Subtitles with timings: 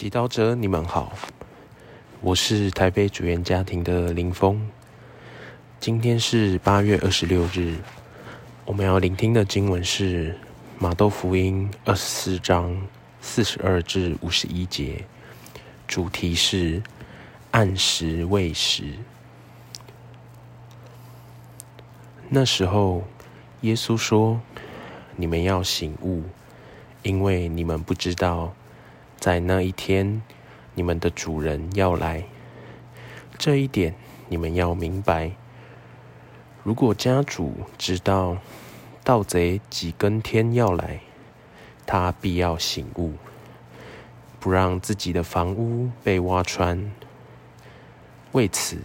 [0.00, 1.12] 祈祷者，你们好，
[2.20, 4.70] 我是台北主言家庭的林峰。
[5.80, 7.74] 今天是八月二十六日，
[8.64, 10.38] 我们要聆听的经文是
[10.78, 12.80] 马窦福音二十四章
[13.20, 15.04] 四十二至五十一节，
[15.88, 16.80] 主题是
[17.50, 18.84] 按时喂食。
[22.28, 23.02] 那时候，
[23.62, 24.40] 耶稣说
[25.18, 26.22] ：“你们要醒悟，
[27.02, 28.54] 因为你们不知道。”
[29.18, 30.22] 在那一天，
[30.74, 32.24] 你们的主人要来，
[33.36, 33.94] 这一点
[34.28, 35.32] 你们要明白。
[36.62, 38.36] 如果家主知道
[39.02, 41.00] 盗贼几更天要来，
[41.84, 43.14] 他必要醒悟，
[44.38, 46.92] 不让自己的房屋被挖穿。
[48.32, 48.78] 为此，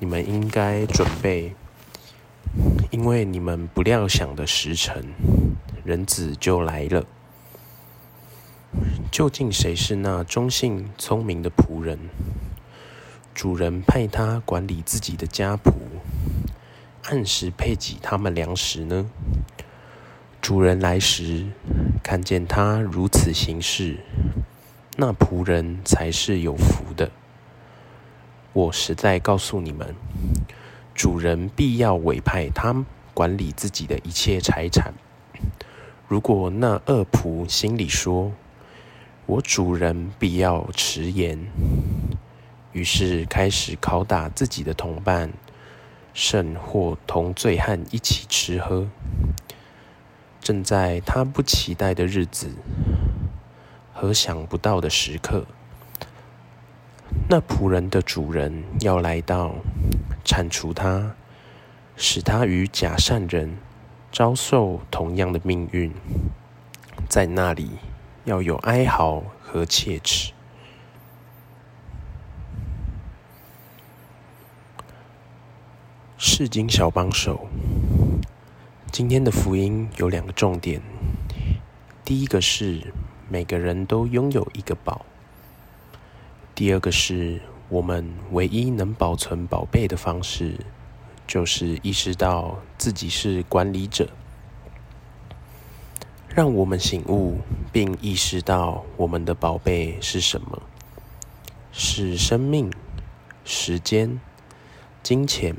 [0.00, 1.54] 你们应该准备，
[2.90, 5.04] 因为你们不料想的时辰，
[5.84, 7.04] 人子就来了。
[9.14, 11.96] 究竟谁是那忠信聪明的仆人？
[13.32, 15.70] 主人派他管理自己的家仆，
[17.04, 19.08] 按时配给他们粮食呢？
[20.42, 21.46] 主人来时，
[22.02, 24.00] 看见他如此行事，
[24.96, 27.12] 那仆人才是有福的。
[28.52, 29.94] 我实在告诉你们，
[30.92, 34.92] 主人必要委派他管理自己的一切财产。
[36.08, 38.32] 如果那恶仆心里说，
[39.26, 41.38] 我主人必要迟延，
[42.72, 45.32] 于是开始拷打自己的同伴，
[46.12, 48.86] 甚或同醉汉一起吃喝。
[50.42, 52.50] 正在他不期待的日子
[53.94, 55.46] 和想不到的时刻，
[57.30, 59.54] 那仆人的主人要来到，
[60.22, 61.14] 铲除他，
[61.96, 63.56] 使他与假善人
[64.12, 65.90] 遭受同样的命运，
[67.08, 67.70] 在那里。
[68.24, 70.32] 要有哀嚎和切齿。
[76.16, 77.46] 世经小帮手，
[78.90, 80.80] 今天的福音有两个重点。
[82.02, 82.94] 第一个是
[83.28, 85.04] 每个人都拥有一个宝；
[86.54, 90.58] 第二个是我们唯一能保存宝贝的方式，
[91.26, 94.08] 就是意识到自己是管理者。
[96.34, 97.38] 让我们醒悟，
[97.70, 100.60] 并意识到我们的宝贝是什么？
[101.70, 102.72] 是生命、
[103.44, 104.18] 时间、
[105.00, 105.54] 金钱。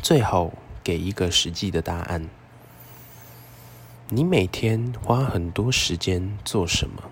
[0.00, 0.52] 最好
[0.84, 2.28] 给一个实际的答案。
[4.08, 7.02] 你每天花很多时间做什么，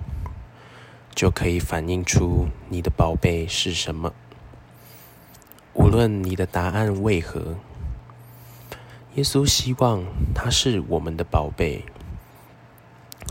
[1.13, 4.13] 就可以反映出你的宝贝是什么。
[5.75, 7.57] 无论你的答案为何。
[9.17, 11.85] 耶稣希望他是我们的宝贝，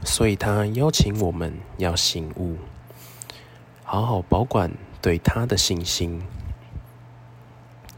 [0.03, 2.57] 所以他邀请我们要醒悟，
[3.85, 6.21] 好好保管对他的信心，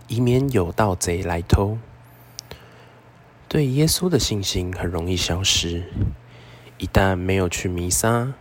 [0.07, 1.79] 以免有盗贼来偷。
[3.49, 5.83] 对耶稣的信心很容易消失，
[6.77, 8.31] 一旦没有去弥撒，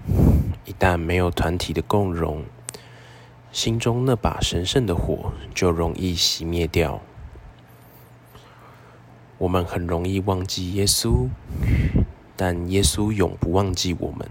[0.67, 2.45] 一旦没有团体的共融，
[3.51, 7.01] 心中那把神圣的火就容易熄灭掉。
[9.41, 11.27] 我们很容易忘记耶稣，
[12.37, 14.29] 但耶稣永不忘记我们。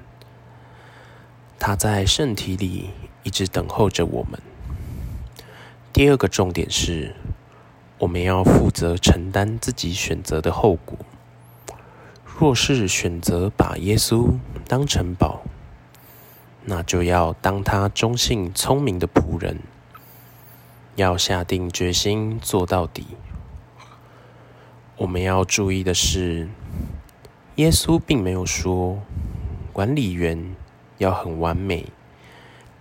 [1.58, 2.92] 他在圣体里
[3.24, 4.40] 一直等候着我们。
[5.92, 7.16] 第二个重点是，
[7.97, 10.96] 我们要负责承担自己选择的后果。
[12.38, 14.34] 若是选择把耶稣
[14.68, 15.41] 当成宝，
[16.66, 19.58] 那就要当他忠信聪明的仆人，
[20.97, 23.08] 要下定决心做到底。
[25.00, 26.50] 我们要注意的是，
[27.56, 29.02] 耶稣并没有说
[29.72, 30.54] 管理员
[30.98, 31.86] 要很完美，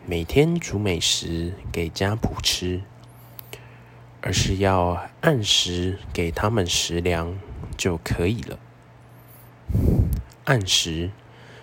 [0.05, 2.83] 每天煮美食给家仆吃，
[4.21, 7.39] 而是要按时给他们食粮
[7.77, 8.59] 就可以了。
[10.43, 11.12] 按时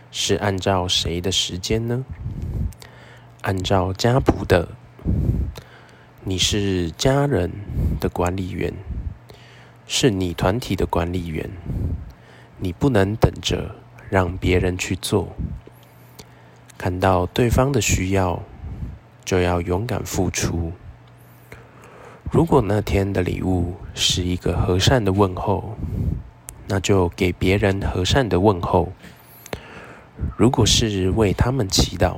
[0.10, 2.06] 是按照谁的时间呢？
[3.42, 4.70] 按照家仆的。
[6.24, 7.52] 你是家人
[8.00, 8.74] 的管理员。
[9.88, 11.50] 是你团体的管理员，
[12.58, 13.76] 你不能等着
[14.10, 15.36] 让别人去做。
[16.78, 18.42] 看到对方的需要，
[19.24, 20.74] 就要勇敢付出。
[22.32, 25.78] 如果那天的礼物是一个和善的问候，
[26.68, 28.90] 那就给别人和善的问候；
[30.36, 32.18] 如果是为他们祈祷，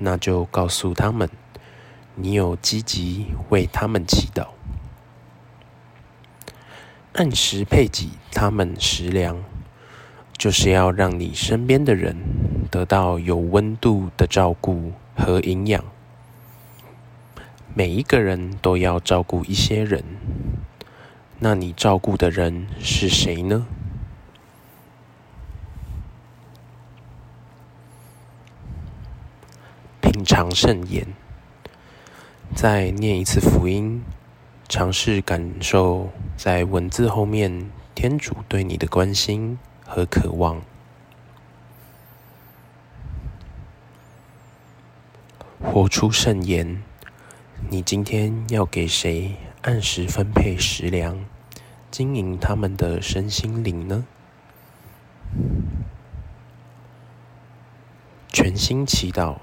[0.00, 1.30] 那就告诉他们，
[2.16, 4.48] 你有积极为他们祈祷。
[7.14, 9.44] 按时配给他们食粮，
[10.36, 12.16] 就是要让你身边的人
[12.72, 15.84] 得到有温度的照顾和营养。
[17.72, 20.02] 每一个人都要照顾一些人，
[21.38, 23.64] 那你照顾的人是谁呢？
[30.00, 31.06] 品尝圣言，
[32.56, 34.02] 再念一次福音，
[34.68, 40.60] 尝试感受在文字后面天主对你的关心和渴望。
[45.60, 46.82] 活出圣言。
[47.70, 51.24] 你今天要给谁按时分配食粮，
[51.90, 54.04] 经营他们的身心灵呢？
[58.28, 59.38] 全心祈祷，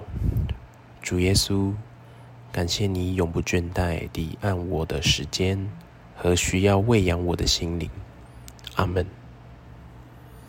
[1.02, 1.74] 主耶稣，
[2.52, 5.70] 感谢你永不倦怠地按我的时间
[6.18, 7.90] 和需要喂养我的心灵。
[8.76, 9.21] 阿门。